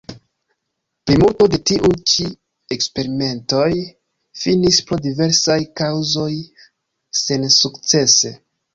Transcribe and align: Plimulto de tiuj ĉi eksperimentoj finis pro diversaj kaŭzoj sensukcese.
Plimulto 1.09 1.47
de 1.55 1.59
tiuj 1.71 1.91
ĉi 2.13 2.25
eksperimentoj 2.77 3.69
finis 4.47 4.83
pro 4.89 5.01
diversaj 5.07 5.61
kaŭzoj 5.83 6.31
sensukcese. 7.25 8.39